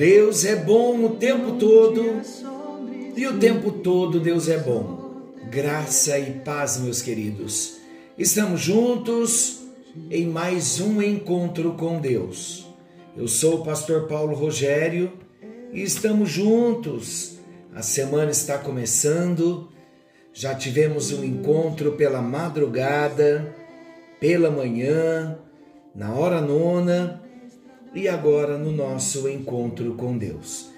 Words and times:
Deus 0.00 0.46
é 0.46 0.56
bom 0.56 1.04
o 1.04 1.10
tempo 1.16 1.58
todo 1.58 2.22
e 3.14 3.26
o 3.26 3.38
tempo 3.38 3.70
todo 3.70 4.18
Deus 4.18 4.48
é 4.48 4.56
bom. 4.56 5.26
Graça 5.50 6.18
e 6.18 6.40
paz, 6.40 6.80
meus 6.80 7.02
queridos. 7.02 7.74
Estamos 8.16 8.62
juntos 8.62 9.60
em 10.10 10.26
mais 10.26 10.80
um 10.80 11.02
encontro 11.02 11.74
com 11.74 12.00
Deus. 12.00 12.66
Eu 13.14 13.28
sou 13.28 13.56
o 13.56 13.62
pastor 13.62 14.08
Paulo 14.08 14.34
Rogério 14.34 15.12
e 15.70 15.82
estamos 15.82 16.30
juntos. 16.30 17.38
A 17.74 17.82
semana 17.82 18.30
está 18.30 18.56
começando. 18.56 19.68
Já 20.32 20.54
tivemos 20.54 21.12
um 21.12 21.22
encontro 21.22 21.92
pela 21.92 22.22
madrugada, 22.22 23.54
pela 24.18 24.50
manhã, 24.50 25.38
na 25.94 26.14
hora 26.14 26.40
nona 26.40 27.20
e 27.94 28.08
agora 28.08 28.56
no 28.56 28.72
nosso 28.72 29.28
encontro 29.28 29.94
com 29.94 30.16
Deus. 30.16 30.70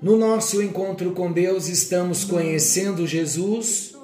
No 0.00 0.16
nosso 0.16 0.62
encontro 0.62 1.12
com 1.12 1.32
Deus, 1.32 1.68
estamos 1.68 2.24
conhecendo 2.24 3.06
Jesus 3.06 3.94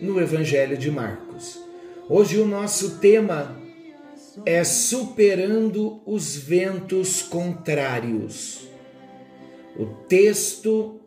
no 0.00 0.20
Evangelho 0.20 0.76
de 0.76 0.90
Marcos. 0.90 1.58
Hoje 2.08 2.38
o 2.38 2.46
nosso 2.46 2.98
tema 2.98 3.56
é 4.44 4.62
superando 4.64 6.00
os 6.06 6.36
ventos 6.36 7.22
contrários. 7.22 8.68
O 9.76 9.86
texto 10.06 11.00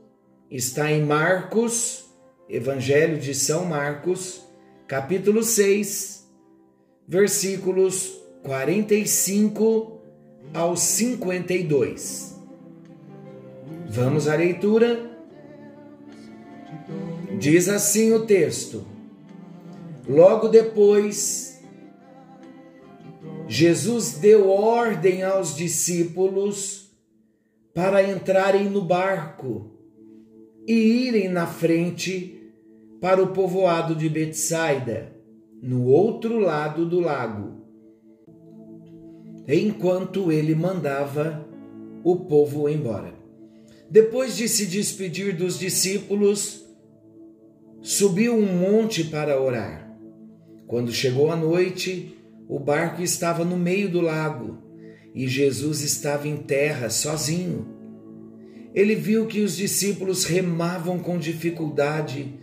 está 0.49 0.91
em 0.91 1.03
Marcos, 1.03 2.05
Evangelho 2.49 3.17
de 3.17 3.33
São 3.33 3.65
Marcos, 3.65 4.43
capítulo 4.87 5.43
6, 5.43 6.27
versículos 7.07 8.19
45 8.43 9.94
ao 10.53 10.75
52. 10.75 12.35
Vamos 13.87 14.27
à 14.27 14.35
leitura? 14.35 15.11
Diz 17.39 17.69
assim 17.69 18.13
o 18.13 18.25
texto: 18.25 18.85
Logo 20.07 20.47
depois, 20.47 21.61
Jesus 23.47 24.13
deu 24.13 24.49
ordem 24.49 25.23
aos 25.23 25.55
discípulos 25.55 26.91
para 27.73 28.03
entrarem 28.03 28.69
no 28.69 28.81
barco 28.81 29.71
e 30.67 30.73
irem 30.73 31.29
na 31.29 31.45
frente 31.45 32.51
para 33.01 33.21
o 33.21 33.27
povoado 33.27 33.93
de 33.93 34.09
Betsaida, 34.09 35.13
no 35.61 35.85
outro 35.85 36.39
lado 36.39 36.85
do 36.85 36.99
lago 36.99 37.64
enquanto 39.47 40.31
ele 40.31 40.55
mandava 40.55 41.45
o 42.03 42.15
povo 42.17 42.67
embora. 42.69 43.13
Depois 43.89 44.35
de 44.35 44.49
se 44.49 44.65
despedir 44.65 45.35
dos 45.35 45.59
discípulos, 45.59 46.65
subiu 47.81 48.35
um 48.35 48.45
monte 48.45 49.03
para 49.03 49.39
orar. 49.39 49.95
Quando 50.67 50.91
chegou 50.91 51.31
a 51.31 51.35
noite, 51.35 52.17
o 52.47 52.59
barco 52.59 53.01
estava 53.01 53.45
no 53.45 53.55
meio 53.55 53.89
do 53.89 54.01
lago 54.01 54.57
e 55.13 55.27
Jesus 55.27 55.81
estava 55.81 56.27
em 56.27 56.37
terra 56.37 56.89
sozinho. 56.89 57.67
Ele 58.73 58.95
viu 58.95 59.27
que 59.27 59.41
os 59.41 59.55
discípulos 59.55 60.25
remavam 60.25 60.99
com 60.99 61.17
dificuldade 61.17 62.37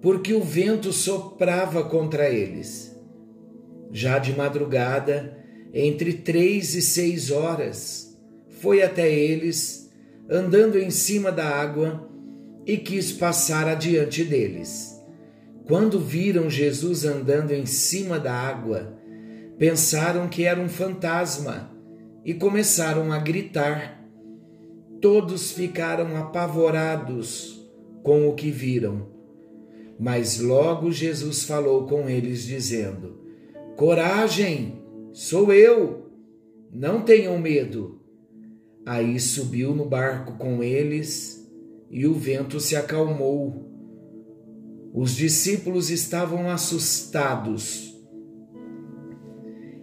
porque 0.00 0.32
o 0.32 0.42
vento 0.42 0.92
soprava 0.92 1.84
contra 1.84 2.28
eles. 2.28 2.96
Já 3.92 4.18
de 4.18 4.34
madrugada, 4.36 5.37
entre 5.72 6.14
três 6.14 6.74
e 6.74 6.82
seis 6.82 7.30
horas, 7.30 8.16
foi 8.48 8.82
até 8.82 9.12
eles, 9.12 9.90
andando 10.28 10.78
em 10.78 10.90
cima 10.90 11.30
da 11.30 11.46
água, 11.46 12.08
e 12.66 12.76
quis 12.76 13.12
passar 13.12 13.66
adiante 13.66 14.24
deles. 14.24 14.94
Quando 15.66 15.98
viram 15.98 16.50
Jesus 16.50 17.04
andando 17.04 17.52
em 17.52 17.66
cima 17.66 18.18
da 18.18 18.32
água, 18.32 18.98
pensaram 19.58 20.28
que 20.28 20.44
era 20.44 20.60
um 20.60 20.68
fantasma 20.68 21.70
e 22.24 22.34
começaram 22.34 23.12
a 23.12 23.18
gritar. 23.18 24.02
Todos 25.00 25.52
ficaram 25.52 26.16
apavorados 26.16 27.66
com 28.02 28.28
o 28.28 28.34
que 28.34 28.50
viram. 28.50 29.08
Mas 29.98 30.40
logo 30.40 30.92
Jesus 30.92 31.44
falou 31.44 31.86
com 31.86 32.08
eles, 32.08 32.44
dizendo: 32.44 33.20
Coragem! 33.76 34.77
Sou 35.12 35.52
eu, 35.52 36.10
não 36.72 37.02
tenham 37.02 37.38
medo. 37.38 38.00
Aí 38.86 39.18
subiu 39.18 39.74
no 39.74 39.84
barco 39.84 40.38
com 40.38 40.62
eles 40.62 41.46
e 41.90 42.06
o 42.06 42.14
vento 42.14 42.60
se 42.60 42.76
acalmou. 42.76 43.68
Os 44.94 45.14
discípulos 45.14 45.90
estavam 45.90 46.48
assustados 46.50 47.94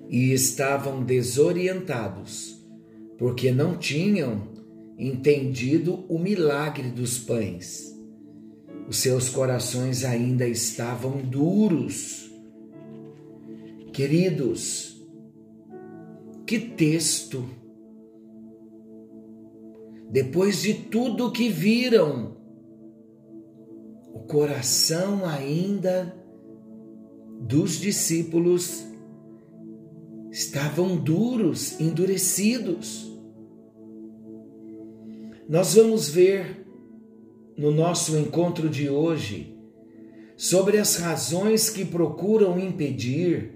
e 0.09 0.31
estavam 0.31 1.03
desorientados, 1.03 2.64
porque 3.18 3.52
não 3.52 3.78
tinham 3.78 4.53
entendido 4.97 6.06
o 6.08 6.18
milagre 6.18 6.90
dos 6.90 7.18
pães. 7.18 7.94
Os 8.88 8.97
seus 8.97 9.30
corações 9.30 10.03
ainda 10.03 10.47
estavam 10.47 11.18
duros. 11.22 12.31
Queridos, 13.91 14.95
que 16.46 16.60
texto! 16.60 17.46
Depois 20.10 20.62
de 20.62 20.74
tudo 20.74 21.32
que 21.32 21.50
viram, 21.50 22.38
o 24.14 24.20
coração 24.20 25.26
ainda 25.26 26.16
dos 27.42 27.80
discípulos 27.80 28.86
estavam 30.32 30.96
duros, 30.96 31.80
endurecidos. 31.80 33.12
Nós 35.50 35.76
vamos 35.76 36.10
ver 36.10 36.66
no 37.58 37.72
nosso 37.72 38.18
encontro 38.18 38.70
de 38.70 38.90
hoje 38.90 39.58
sobre 40.38 40.78
as 40.78 40.98
razões 40.98 41.70
que 41.70 41.86
procuram 41.86 42.60
impedir 42.60 43.55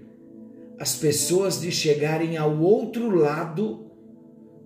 as 0.80 0.96
pessoas 0.96 1.60
de 1.60 1.70
chegarem 1.70 2.38
ao 2.38 2.58
outro 2.58 3.14
lado 3.14 3.90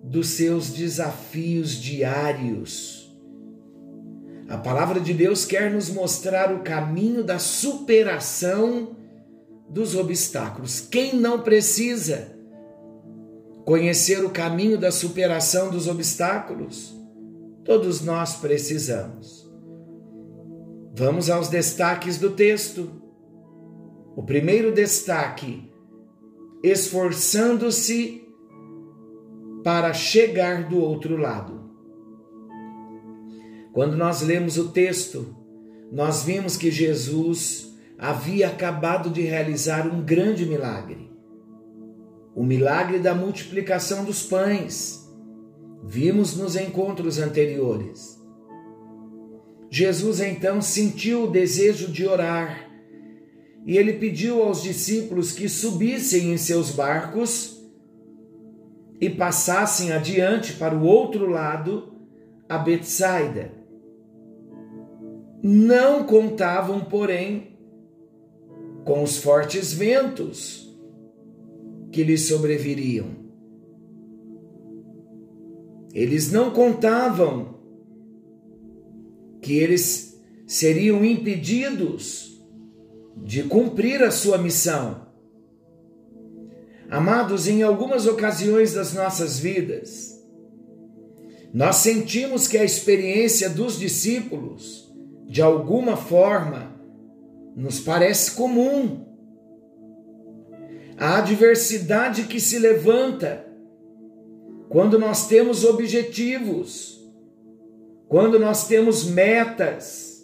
dos 0.01 0.29
seus 0.29 0.69
desafios 0.69 1.71
diários. 1.71 3.13
A 4.47 4.57
palavra 4.57 5.01
de 5.01 5.13
Deus 5.13 5.43
quer 5.43 5.69
nos 5.69 5.89
mostrar 5.89 6.53
o 6.53 6.59
caminho 6.59 7.21
da 7.21 7.37
superação 7.37 8.95
dos 9.69 9.93
obstáculos. 9.93 10.79
Quem 10.79 11.17
não 11.17 11.41
precisa 11.41 12.31
conhecer 13.65 14.23
o 14.23 14.29
caminho 14.29 14.77
da 14.77 14.91
superação 14.93 15.69
dos 15.69 15.85
obstáculos? 15.85 16.95
Todos 17.65 17.99
nós 17.99 18.35
precisamos. 18.37 19.51
Vamos 20.95 21.29
aos 21.29 21.49
destaques 21.49 22.17
do 22.17 22.29
texto. 22.29 22.89
O 24.15 24.23
primeiro 24.23 24.71
destaque 24.71 25.74
esforçando-se 26.63 28.27
para 29.63 29.93
chegar 29.93 30.69
do 30.69 30.79
outro 30.79 31.17
lado. 31.17 31.65
Quando 33.73 33.97
nós 33.97 34.21
lemos 34.21 34.57
o 34.57 34.69
texto, 34.69 35.35
nós 35.91 36.23
vimos 36.23 36.55
que 36.55 36.71
Jesus 36.71 37.73
havia 37.97 38.47
acabado 38.47 39.09
de 39.09 39.21
realizar 39.21 39.87
um 39.87 40.01
grande 40.01 40.45
milagre. 40.45 41.11
O 42.35 42.43
milagre 42.43 42.99
da 42.99 43.15
multiplicação 43.15 44.03
dos 44.03 44.23
pães. 44.23 45.09
Vimos 45.83 46.35
nos 46.35 46.55
encontros 46.55 47.19
anteriores. 47.19 48.21
Jesus 49.69 50.19
então 50.19 50.61
sentiu 50.61 51.23
o 51.23 51.31
desejo 51.31 51.91
de 51.91 52.05
orar 52.07 52.64
e 53.65 53.77
ele 53.77 53.93
pediu 53.93 54.43
aos 54.43 54.61
discípulos 54.61 55.31
que 55.31 55.49
subissem 55.49 56.31
em 56.31 56.37
seus 56.37 56.69
barcos 56.69 57.59
e 59.01 59.09
passassem 59.09 59.91
adiante 59.91 60.53
para 60.53 60.77
o 60.77 60.83
outro 60.83 61.27
lado, 61.27 61.91
a 62.47 62.59
Betsaida. 62.59 63.51
não 65.41 66.03
contavam, 66.05 66.81
porém, 66.85 67.55
com 68.83 69.03
os 69.03 69.17
fortes 69.17 69.73
ventos 69.73 70.75
que 71.91 72.03
lhes 72.03 72.27
sobreviriam. 72.27 73.07
Eles 75.93 76.31
não 76.31 76.51
contavam 76.51 77.55
que 79.41 79.53
eles 79.53 80.19
seriam 80.47 81.05
impedidos 81.05 82.34
de 83.15 83.43
cumprir 83.43 84.03
a 84.03 84.11
sua 84.11 84.37
missão. 84.37 85.05
Amados, 86.89 87.47
em 87.47 87.63
algumas 87.63 88.05
ocasiões 88.05 88.73
das 88.73 88.93
nossas 88.93 89.39
vidas, 89.39 90.15
nós 91.53 91.77
sentimos 91.77 92.47
que 92.47 92.57
a 92.57 92.63
experiência 92.63 93.49
dos 93.49 93.79
discípulos, 93.79 94.93
de 95.25 95.41
alguma 95.41 95.95
forma, 95.95 96.75
nos 97.55 97.79
parece 97.79 98.31
comum. 98.31 99.05
A 100.97 101.17
adversidade 101.17 102.23
que 102.23 102.39
se 102.39 102.59
levanta 102.59 103.47
quando 104.69 104.99
nós 104.99 105.27
temos 105.27 105.63
objetivos, 105.63 107.01
quando 108.07 108.37
nós 108.37 108.67
temos 108.67 109.05
metas, 109.05 110.14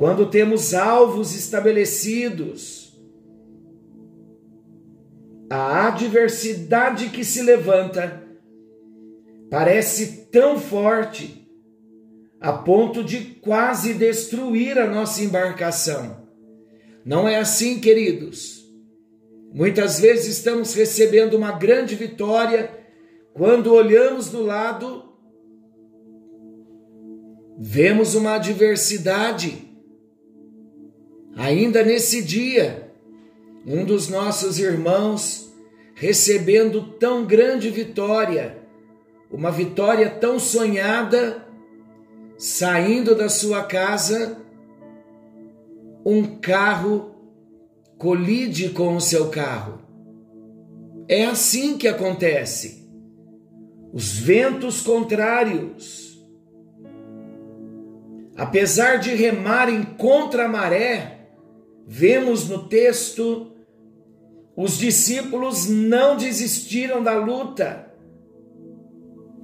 quando 0.00 0.30
temos 0.30 0.72
alvos 0.72 1.34
estabelecidos, 1.34 2.98
a 5.50 5.88
adversidade 5.88 7.10
que 7.10 7.22
se 7.22 7.42
levanta 7.42 8.26
parece 9.50 10.24
tão 10.32 10.58
forte 10.58 11.46
a 12.40 12.50
ponto 12.50 13.04
de 13.04 13.18
quase 13.42 13.92
destruir 13.92 14.78
a 14.78 14.86
nossa 14.86 15.22
embarcação. 15.22 16.26
Não 17.04 17.28
é 17.28 17.36
assim, 17.36 17.78
queridos. 17.78 18.64
Muitas 19.52 20.00
vezes 20.00 20.38
estamos 20.38 20.72
recebendo 20.72 21.34
uma 21.34 21.52
grande 21.52 21.94
vitória 21.94 22.70
quando 23.34 23.74
olhamos 23.74 24.30
do 24.30 24.42
lado, 24.42 25.12
vemos 27.58 28.14
uma 28.14 28.36
adversidade. 28.36 29.68
Ainda 31.36 31.84
nesse 31.84 32.22
dia, 32.22 32.92
um 33.66 33.84
dos 33.84 34.08
nossos 34.08 34.58
irmãos 34.58 35.52
recebendo 35.94 36.82
tão 36.98 37.26
grande 37.26 37.70
vitória, 37.70 38.58
uma 39.30 39.50
vitória 39.50 40.08
tão 40.08 40.38
sonhada, 40.38 41.46
saindo 42.38 43.14
da 43.14 43.28
sua 43.28 43.62
casa, 43.64 44.38
um 46.04 46.38
carro 46.38 47.14
colide 47.98 48.70
com 48.70 48.96
o 48.96 49.00
seu 49.00 49.28
carro. 49.28 49.78
É 51.06 51.26
assim 51.26 51.76
que 51.76 51.86
acontece. 51.86 52.88
Os 53.92 54.18
ventos 54.18 54.80
contrários, 54.80 56.18
apesar 58.36 58.96
de 58.96 59.14
remarem 59.14 59.82
contra 59.82 60.46
a 60.46 60.48
maré, 60.48 61.19
vemos 61.92 62.48
no 62.48 62.68
texto, 62.68 63.50
os 64.56 64.78
discípulos 64.78 65.66
não 65.66 66.16
desistiram 66.16 67.02
da 67.02 67.14
luta 67.14 67.92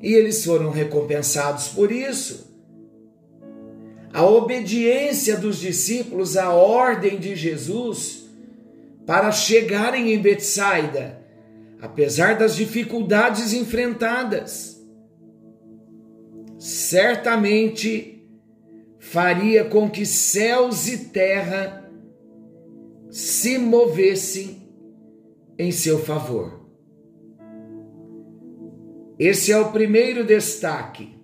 e 0.00 0.14
eles 0.14 0.44
foram 0.44 0.70
recompensados 0.70 1.66
por 1.66 1.90
isso. 1.90 2.54
A 4.12 4.24
obediência 4.24 5.36
dos 5.36 5.58
discípulos 5.58 6.36
à 6.36 6.52
ordem 6.52 7.18
de 7.18 7.34
Jesus 7.34 8.30
para 9.04 9.32
chegarem 9.32 10.12
em 10.12 10.22
Betsaida, 10.22 11.20
apesar 11.82 12.38
das 12.38 12.54
dificuldades 12.54 13.52
enfrentadas, 13.52 14.80
certamente 16.60 18.24
faria 19.00 19.64
com 19.64 19.90
que 19.90 20.06
céus 20.06 20.86
e 20.86 20.98
terra 21.08 21.85
se 23.10 23.58
movessem 23.58 24.62
em 25.58 25.70
seu 25.70 25.98
favor. 25.98 26.60
Esse 29.18 29.50
é 29.50 29.58
o 29.58 29.72
primeiro 29.72 30.24
destaque, 30.24 31.16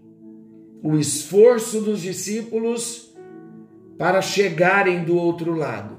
o 0.83 0.97
esforço 0.97 1.81
dos 1.81 2.01
discípulos 2.01 3.15
para 3.99 4.23
chegarem 4.23 5.05
do 5.05 5.17
outro 5.17 5.55
lado. 5.55 5.99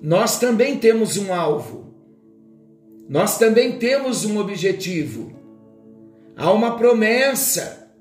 Nós 0.00 0.38
também 0.38 0.78
temos 0.78 1.16
um 1.16 1.34
alvo, 1.34 1.94
nós 3.08 3.38
também 3.38 3.78
temos 3.78 4.24
um 4.24 4.38
objetivo. 4.38 5.32
Há 6.36 6.52
uma 6.52 6.76
promessa 6.76 7.92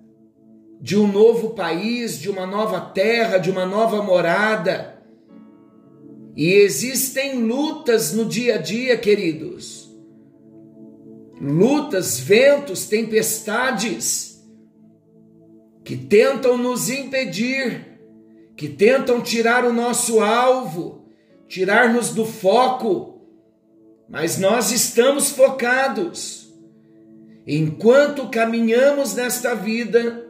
de 0.79 0.95
um 0.97 1.11
novo 1.11 1.49
país, 1.49 2.19
de 2.19 2.29
uma 2.29 2.45
nova 2.45 2.79
terra, 2.79 3.37
de 3.37 3.49
uma 3.49 3.65
nova 3.65 4.01
morada. 4.01 4.88
E 6.39 6.53
existem 6.53 7.43
lutas 7.43 8.13
no 8.13 8.23
dia 8.23 8.55
a 8.55 8.57
dia, 8.57 8.97
queridos 8.97 9.89
lutas, 11.41 12.19
ventos, 12.19 12.85
tempestades 12.85 14.43
que 15.83 15.95
tentam 15.95 16.57
nos 16.57 16.89
impedir, 16.89 17.99
que 18.55 18.67
tentam 18.67 19.21
tirar 19.21 19.65
o 19.65 19.73
nosso 19.73 20.19
alvo, 20.19 21.05
tirar-nos 21.47 22.09
do 22.09 22.25
foco, 22.25 23.21
mas 24.09 24.37
nós 24.37 24.71
estamos 24.71 25.29
focados. 25.29 26.53
Enquanto 27.47 28.29
caminhamos 28.29 29.15
nesta 29.15 29.55
vida, 29.55 30.27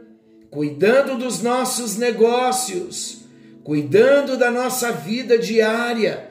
cuidando 0.50 1.18
dos 1.18 1.42
nossos 1.42 1.98
negócios, 1.98 3.19
cuidando 3.64 4.38
da 4.38 4.50
nossa 4.50 4.92
vida 4.92 5.38
diária, 5.38 6.30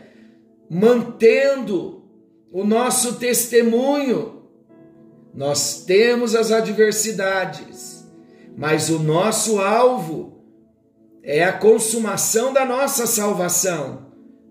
mantendo 0.70 2.04
o 2.50 2.64
nosso 2.64 3.16
testemunho, 3.16 4.42
nós 5.34 5.84
temos 5.84 6.34
as 6.34 6.50
adversidades, 6.50 8.04
mas 8.56 8.90
o 8.90 8.98
nosso 8.98 9.60
alvo 9.60 10.42
é 11.22 11.44
a 11.44 11.52
consumação 11.52 12.52
da 12.52 12.64
nossa 12.64 13.06
salvação, 13.06 14.06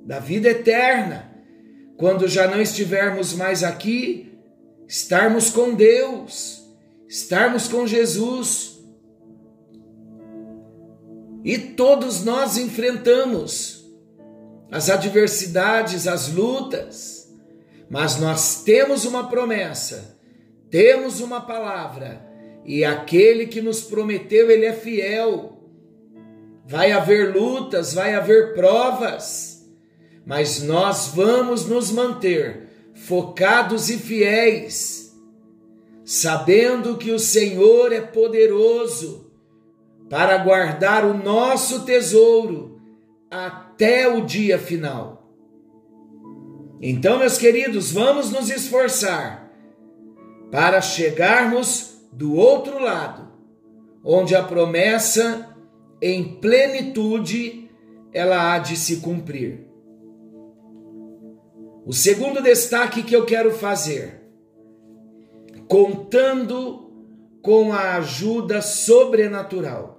da 0.06 0.20
vida 0.20 0.50
eterna. 0.50 1.34
Quando 1.98 2.28
já 2.28 2.48
não 2.48 2.62
estivermos 2.62 3.34
mais 3.34 3.64
aqui, 3.64 4.38
estarmos 4.88 5.50
com 5.50 5.74
Deus, 5.74 6.64
estarmos 7.10 7.68
com 7.68 7.86
Jesus. 7.88 8.77
E 11.44 11.58
todos 11.58 12.24
nós 12.24 12.58
enfrentamos 12.58 13.86
as 14.72 14.90
adversidades, 14.90 16.08
as 16.08 16.30
lutas, 16.30 17.34
mas 17.90 18.20
nós 18.20 18.64
temos 18.64 19.06
uma 19.06 19.30
promessa 19.30 20.18
temos 20.70 21.22
uma 21.22 21.42
palavra 21.42 22.26
e 22.66 22.84
aquele 22.84 23.48
que 23.48 23.62
nos 23.62 23.82
prometeu, 23.82 24.52
ele 24.52 24.66
é 24.66 24.74
fiel. 24.74 25.54
Vai 26.66 26.92
haver 26.92 27.34
lutas, 27.34 27.94
vai 27.94 28.14
haver 28.14 28.54
provas, 28.54 29.66
mas 30.26 30.62
nós 30.62 31.08
vamos 31.08 31.66
nos 31.66 31.92
manter 31.92 32.68
focados 32.94 33.90
e 33.90 33.98
fiéis, 33.98 35.16
sabendo 36.04 36.98
que 36.98 37.12
o 37.12 37.20
Senhor 37.20 37.94
é 37.94 38.02
poderoso 38.02 39.27
para 40.10 40.38
guardar 40.38 41.06
o 41.06 41.14
nosso 41.14 41.86
tesouro 41.86 42.80
até 43.30 44.08
o 44.08 44.26
dia 44.26 44.58
final. 44.58 45.18
Então, 46.82 47.20
meus 47.20 47.38
queridos, 47.38 47.92
vamos 47.92 48.32
nos 48.32 48.50
esforçar 48.50 49.52
para 50.52 50.80
chegarmos 50.82 51.98
do 52.12 52.36
outro 52.36 52.80
lado, 52.80 53.28
onde 54.04 54.36
a 54.36 54.44
promessa 54.44 55.56
em 56.02 56.40
plenitude 56.40 57.70
ela 58.14 58.54
há 58.54 58.60
de 58.60 58.76
se 58.76 58.98
cumprir. 58.98 59.68
O 61.86 61.94
segundo 61.94 62.42
destaque 62.42 63.04
que 63.04 63.16
eu 63.16 63.26
quero 63.26 63.52
fazer, 63.52 64.22
contando 65.68 66.92
com 67.42 67.72
a 67.72 67.96
ajuda 67.96 68.62
sobrenatural. 68.62 69.97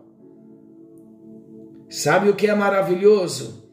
Sabe 1.88 2.28
o 2.28 2.36
que 2.36 2.46
é 2.46 2.54
maravilhoso? 2.54 3.64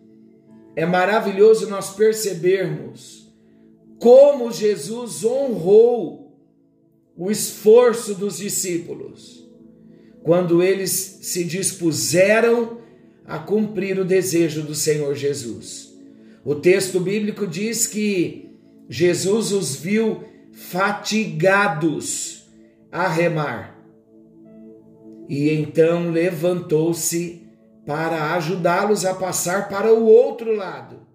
É 0.76 0.86
maravilhoso 0.86 1.70
nós 1.70 1.92
percebermos 1.92 3.34
como 4.00 4.52
Jesus 4.52 5.24
honrou 5.24 6.38
o 7.16 7.32
esforço 7.32 8.14
dos 8.14 8.38
discípulos 8.38 9.46
quando 10.22 10.62
eles 10.62 11.20
se 11.22 11.44
dispuseram 11.44 12.80
a 13.26 13.40
cumprir 13.40 14.00
o 14.00 14.06
desejo 14.06 14.64
do 14.64 14.76
Senhor 14.76 15.16
Jesus. 15.16 15.94
O 16.44 16.56
texto 16.56 17.00
bíblico 17.00 17.48
diz 17.48 17.88
que 17.88 18.50
Jesus 18.90 19.52
os 19.52 19.76
viu 19.76 20.24
fatigados 20.52 22.48
a 22.92 23.08
remar. 23.08 23.80
E 25.28 25.50
então 25.50 26.12
levantou-se 26.12 27.45
para 27.86 28.34
ajudá-los 28.34 29.06
a 29.06 29.14
passar 29.14 29.70
para 29.70 29.94
o 29.94 30.06
outro 30.06 30.56
lado. 30.56 31.06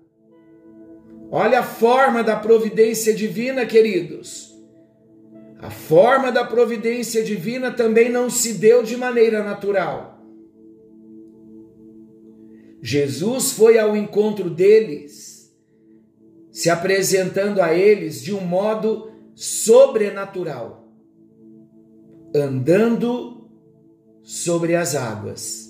Olha 1.30 1.60
a 1.60 1.64
forma 1.64 2.22
da 2.22 2.36
providência 2.36 3.14
divina, 3.14 3.66
queridos. 3.66 4.50
A 5.58 5.70
forma 5.70 6.32
da 6.32 6.44
providência 6.44 7.22
divina 7.22 7.70
também 7.70 8.08
não 8.08 8.30
se 8.30 8.54
deu 8.54 8.82
de 8.82 8.96
maneira 8.96 9.42
natural. 9.42 10.18
Jesus 12.82 13.52
foi 13.52 13.78
ao 13.78 13.94
encontro 13.94 14.48
deles, 14.48 15.54
se 16.50 16.70
apresentando 16.70 17.60
a 17.60 17.74
eles 17.74 18.22
de 18.22 18.34
um 18.34 18.40
modo 18.40 19.12
sobrenatural, 19.34 20.88
andando 22.34 23.50
sobre 24.22 24.74
as 24.74 24.94
águas. 24.94 25.69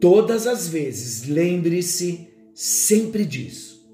Todas 0.00 0.46
as 0.46 0.66
vezes, 0.66 1.28
lembre-se 1.28 2.28
sempre 2.54 3.26
disso. 3.26 3.86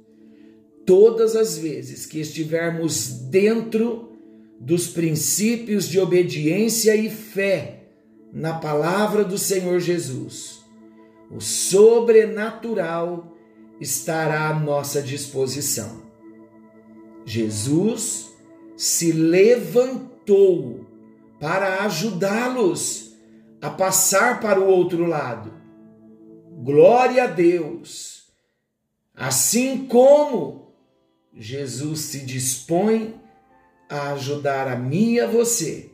Todas 0.87 1.35
as 1.35 1.59
vezes 1.59 2.07
que 2.07 2.21
estivermos 2.21 3.09
dentro 3.09 4.13
dos 4.61 4.87
princípios 4.87 5.89
de 5.89 5.99
obediência 5.99 6.95
e 6.95 7.11
fé 7.11 7.89
na 8.33 8.55
palavra 8.55 9.25
do 9.25 9.37
Senhor 9.37 9.81
Jesus, 9.81 10.61
o 11.29 11.41
sobrenatural 11.41 13.37
estará 13.81 14.51
à 14.51 14.55
nossa 14.55 15.03
disposição. 15.03 16.03
Jesus 17.25 18.31
se 18.77 19.11
levantou 19.11 20.87
para 21.41 21.83
ajudá-los 21.83 23.17
a 23.61 23.71
passar 23.71 24.41
para 24.41 24.61
o 24.61 24.69
outro 24.69 25.05
lado 25.05 25.56
Glória 26.59 27.25
a 27.25 27.27
Deus! 27.27 28.33
Assim 29.15 29.87
como 29.87 30.75
Jesus 31.35 32.01
se 32.01 32.21
dispõe 32.21 33.21
a 33.91 34.13
ajudar 34.13 34.67
a 34.67 34.75
mim 34.75 35.13
e 35.13 35.21
a 35.21 35.27
você 35.27 35.91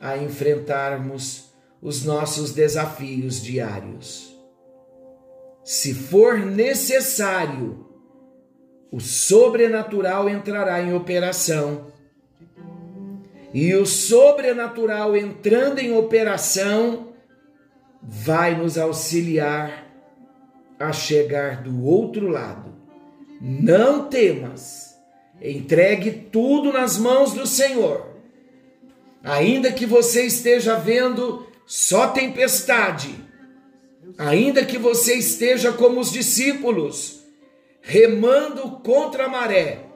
a 0.00 0.16
enfrentarmos 0.16 1.52
os 1.82 2.04
nossos 2.04 2.52
desafios 2.52 3.42
diários. 3.42 4.34
Se 5.62 5.92
for 5.92 6.38
necessário, 6.38 7.86
o 8.90 8.98
sobrenatural 8.98 10.26
entrará 10.26 10.82
em 10.82 10.94
operação. 10.94 11.92
E 13.52 13.74
o 13.74 13.84
sobrenatural 13.84 15.14
entrando 15.14 15.80
em 15.80 15.94
operação 15.94 17.11
vai 18.02 18.56
nos 18.56 18.76
auxiliar 18.76 19.86
a 20.78 20.92
chegar 20.92 21.62
do 21.62 21.84
outro 21.84 22.28
lado. 22.28 22.72
Não 23.40 24.08
temas, 24.08 24.96
entregue 25.40 26.10
tudo 26.10 26.72
nas 26.72 26.98
mãos 26.98 27.32
do 27.32 27.46
Senhor. 27.46 28.08
Ainda 29.22 29.72
que 29.72 29.86
você 29.86 30.24
esteja 30.24 30.74
vendo 30.74 31.46
só 31.64 32.08
tempestade, 32.08 33.14
ainda 34.18 34.64
que 34.64 34.76
você 34.76 35.14
esteja 35.14 35.72
como 35.72 36.00
os 36.00 36.10
discípulos, 36.10 37.22
remando 37.80 38.80
contra 38.82 39.26
a 39.26 39.28
maré, 39.28 39.86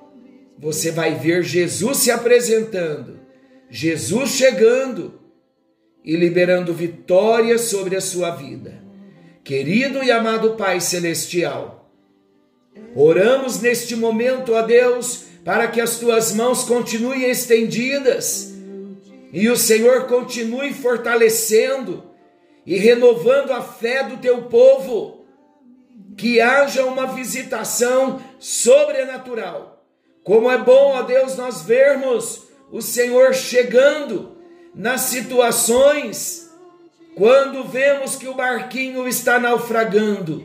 você 0.59 0.91
vai 0.91 1.15
ver 1.15 1.43
Jesus 1.43 1.99
se 1.99 2.11
apresentando, 2.11 3.21
Jesus 3.69 4.31
chegando 4.31 5.26
e 6.07 6.15
liberando 6.15 6.73
vitória 6.73 7.59
sobre 7.59 7.97
a 7.97 8.01
sua 8.01 8.31
vida. 8.31 8.81
Querido 9.43 10.05
e 10.05 10.11
amado 10.13 10.55
Pai 10.55 10.81
Celestial, 10.81 11.91
oramos 12.95 13.61
neste 13.61 13.97
momento 13.97 14.55
a 14.55 14.63
Deus 14.63 15.25
para 15.45 15.67
que 15.67 15.81
as 15.81 15.99
tuas 15.99 16.33
mãos 16.33 16.63
continuem 16.63 17.25
estendidas 17.25 18.55
e 19.33 19.49
o 19.49 19.57
Senhor 19.57 20.07
continue 20.07 20.73
fortalecendo 20.73 22.05
e 22.65 22.77
renovando 22.77 23.53
a 23.53 23.61
fé 23.61 24.05
do 24.05 24.17
teu 24.19 24.43
povo. 24.43 25.27
Que 26.17 26.41
haja 26.41 26.85
uma 26.85 27.07
visitação 27.09 28.23
sobrenatural. 28.39 29.85
Como 30.25 30.51
é 30.51 30.57
bom, 30.57 30.93
ó 30.95 31.03
Deus, 31.03 31.37
nós 31.37 31.63
vermos 31.63 32.45
o 32.73 32.81
Senhor 32.81 33.35
chegando 33.35 34.36
nas 34.77 35.03
situações 35.03 36.51
quando 37.15 37.65
vemos 37.65 38.15
que 38.15 38.29
o 38.29 38.35
barquinho 38.35 39.09
está 39.09 39.41
naufragando. 39.41 40.45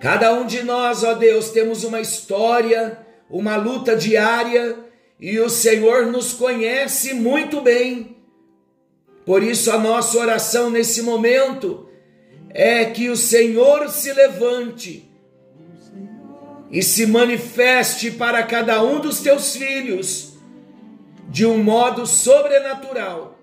Cada 0.00 0.32
um 0.32 0.46
de 0.46 0.62
nós, 0.62 1.02
ó 1.02 1.14
Deus, 1.14 1.50
temos 1.50 1.82
uma 1.82 2.00
história, 2.00 2.96
uma 3.28 3.56
luta 3.56 3.96
diária, 3.96 4.78
e 5.18 5.40
o 5.40 5.50
Senhor 5.50 6.06
nos 6.06 6.32
conhece 6.32 7.12
muito 7.12 7.60
bem. 7.60 8.16
Por 9.24 9.42
isso, 9.42 9.72
a 9.72 9.78
nossa 9.78 10.16
oração 10.16 10.70
nesse 10.70 11.02
momento 11.02 11.88
é 12.50 12.84
que 12.84 13.08
o 13.08 13.16
Senhor 13.16 13.88
se 13.88 14.12
levante 14.12 15.10
e 16.70 16.82
se 16.82 17.04
manifeste 17.06 18.12
para 18.12 18.44
cada 18.44 18.80
um 18.84 19.00
dos 19.00 19.18
teus 19.20 19.56
filhos 19.56 20.35
de 21.36 21.44
um 21.44 21.62
modo 21.62 22.06
sobrenatural 22.06 23.38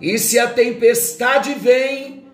e 0.00 0.18
se 0.18 0.38
a 0.38 0.48
tempestade 0.48 1.52
vem, 1.52 2.26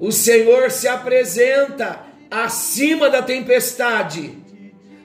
o 0.00 0.10
Senhor 0.10 0.70
se 0.70 0.88
apresenta 0.88 2.06
acima 2.30 3.10
da 3.10 3.20
tempestade, 3.20 4.32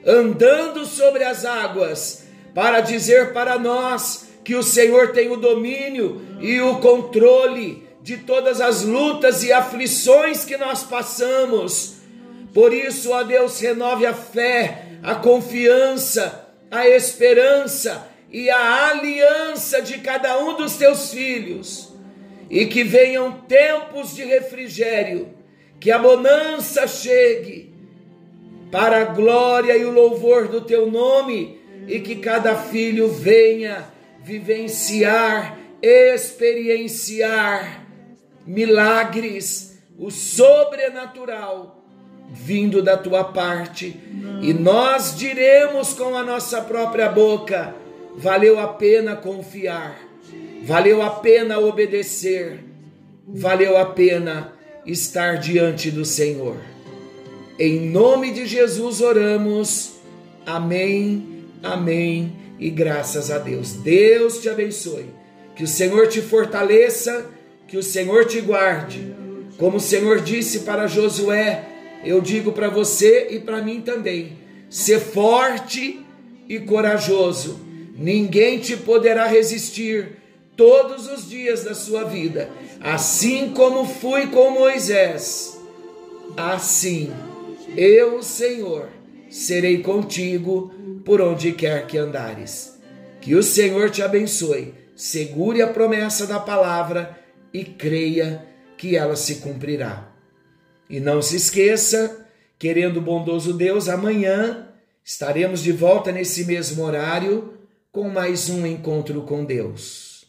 andando 0.06 0.86
sobre 0.86 1.22
as 1.22 1.44
águas, 1.44 2.24
para 2.54 2.80
dizer 2.80 3.34
para 3.34 3.58
nós 3.58 4.26
que 4.42 4.54
o 4.54 4.62
Senhor 4.62 5.12
tem 5.12 5.30
o 5.30 5.36
domínio 5.36 6.22
e 6.40 6.58
o 6.62 6.78
controle 6.78 7.86
de 8.00 8.16
todas 8.16 8.58
as 8.58 8.84
lutas 8.84 9.44
e 9.44 9.52
aflições 9.52 10.46
que 10.46 10.56
nós 10.56 10.82
passamos. 10.82 11.96
Por 12.54 12.72
isso, 12.72 13.10
ó 13.10 13.22
Deus, 13.22 13.60
renove 13.60 14.06
a 14.06 14.14
fé, 14.14 14.86
a 15.02 15.14
confiança, 15.14 16.48
a 16.70 16.88
esperança 16.88 18.13
e 18.34 18.50
a 18.50 18.88
aliança 18.88 19.80
de 19.80 19.98
cada 19.98 20.36
um 20.40 20.56
dos 20.56 20.76
teus 20.76 21.12
filhos, 21.12 21.94
e 22.50 22.66
que 22.66 22.82
venham 22.82 23.30
tempos 23.30 24.16
de 24.16 24.24
refrigério, 24.24 25.28
que 25.78 25.92
a 25.92 26.00
bonança 26.00 26.88
chegue 26.88 27.72
para 28.72 29.02
a 29.02 29.04
glória 29.04 29.76
e 29.76 29.84
o 29.84 29.92
louvor 29.92 30.48
do 30.48 30.62
teu 30.62 30.90
nome, 30.90 31.60
e 31.86 32.00
que 32.00 32.16
cada 32.16 32.56
filho 32.56 33.08
venha 33.08 33.84
vivenciar, 34.24 35.56
experienciar 35.80 37.86
milagres, 38.44 39.80
o 39.96 40.10
sobrenatural 40.10 41.84
vindo 42.32 42.82
da 42.82 42.96
tua 42.96 43.22
parte, 43.22 43.96
e 44.42 44.52
nós 44.52 45.16
diremos 45.16 45.92
com 45.92 46.16
a 46.16 46.24
nossa 46.24 46.62
própria 46.62 47.08
boca: 47.08 47.83
valeu 48.16 48.58
a 48.58 48.68
pena 48.68 49.16
confiar, 49.16 49.98
valeu 50.64 51.02
a 51.02 51.10
pena 51.10 51.58
obedecer, 51.58 52.60
valeu 53.26 53.76
a 53.76 53.86
pena 53.86 54.52
estar 54.86 55.38
diante 55.38 55.90
do 55.90 56.04
Senhor. 56.04 56.56
Em 57.58 57.88
nome 57.90 58.32
de 58.32 58.46
Jesus 58.46 59.00
oramos. 59.00 59.94
Amém, 60.44 61.44
amém 61.62 62.32
e 62.58 62.68
graças 62.68 63.30
a 63.30 63.38
Deus. 63.38 63.72
Deus 63.72 64.40
te 64.40 64.48
abençoe. 64.48 65.06
Que 65.54 65.64
o 65.64 65.68
Senhor 65.68 66.08
te 66.08 66.20
fortaleça, 66.20 67.30
que 67.68 67.76
o 67.76 67.82
Senhor 67.82 68.26
te 68.26 68.40
guarde. 68.40 69.14
Como 69.56 69.76
o 69.76 69.80
Senhor 69.80 70.20
disse 70.20 70.60
para 70.60 70.88
Josué, 70.88 71.64
eu 72.04 72.20
digo 72.20 72.52
para 72.52 72.68
você 72.68 73.28
e 73.30 73.38
para 73.38 73.62
mim 73.62 73.80
também: 73.80 74.36
ser 74.68 74.98
forte 74.98 76.04
e 76.48 76.58
corajoso 76.58 77.63
ninguém 77.94 78.58
te 78.58 78.76
poderá 78.76 79.26
resistir 79.26 80.16
todos 80.56 81.08
os 81.08 81.28
dias 81.28 81.64
da 81.64 81.74
sua 81.74 82.04
vida. 82.04 82.50
Assim 82.80 83.50
como 83.50 83.86
fui 83.86 84.26
com 84.26 84.50
Moisés, 84.50 85.58
assim 86.36 87.12
eu, 87.76 88.22
Senhor, 88.22 88.88
serei 89.28 89.82
contigo 89.82 90.72
por 91.04 91.20
onde 91.20 91.52
quer 91.52 91.86
que 91.86 91.98
andares. 91.98 92.78
Que 93.20 93.34
o 93.34 93.42
Senhor 93.42 93.90
te 93.90 94.02
abençoe, 94.02 94.74
segure 94.94 95.60
a 95.60 95.66
promessa 95.66 96.26
da 96.26 96.38
palavra 96.38 97.18
e 97.52 97.64
creia 97.64 98.46
que 98.76 98.96
ela 98.96 99.16
se 99.16 99.36
cumprirá. 99.36 100.08
E 100.88 101.00
não 101.00 101.20
se 101.20 101.36
esqueça, 101.36 102.26
querendo 102.58 102.98
o 102.98 103.02
bondoso 103.02 103.52
Deus, 103.52 103.88
amanhã 103.88 104.68
estaremos 105.04 105.62
de 105.62 105.72
volta 105.72 106.12
nesse 106.12 106.44
mesmo 106.44 106.84
horário 106.84 107.53
com 107.94 108.08
mais 108.08 108.50
um 108.50 108.66
encontro 108.66 109.22
com 109.22 109.44
Deus. 109.44 110.24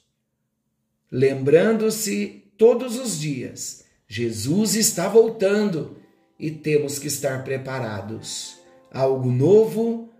Lembrando-se 1.11 2.43
todos 2.55 2.99
os 2.99 3.19
dias, 3.19 3.83
Jesus 4.07 4.75
está 4.75 5.09
voltando 5.09 5.97
e 6.39 6.51
temos 6.51 6.99
que 6.99 7.07
estar 7.07 7.43
preparados. 7.43 8.59
Algo 8.91 9.31
novo 9.31 10.13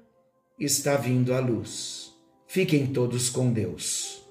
está 0.59 0.97
vindo 0.97 1.35
à 1.35 1.39
luz. 1.39 2.11
Fiquem 2.47 2.87
todos 2.87 3.29
com 3.29 3.53
Deus. 3.53 4.24